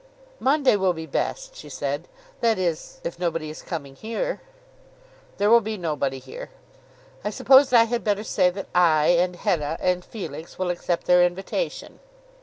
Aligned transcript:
"Monday 0.39 0.75
will 0.77 0.93
be 0.93 1.05
best," 1.05 1.55
she 1.55 1.69
said;" 1.69 2.07
that 2.41 2.57
is, 2.57 2.99
if 3.03 3.19
nobody 3.19 3.51
is 3.51 3.61
coming 3.61 3.95
here." 3.95 4.41
"There 5.37 5.47
will 5.47 5.61
be 5.61 5.77
nobody 5.77 6.17
here." 6.17 6.49
"I 7.23 7.29
suppose 7.29 7.71
I 7.71 7.83
had 7.83 8.03
better 8.03 8.23
say 8.23 8.49
that 8.49 8.65
I, 8.73 9.09
and 9.19 9.35
Hetta, 9.35 9.77
and 9.79 10.03
Felix 10.03 10.57
will 10.57 10.71
accept 10.71 11.05
their 11.05 11.23
invitation." 11.23 11.99